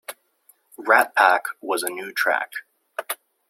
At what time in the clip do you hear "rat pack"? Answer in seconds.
0.77-1.45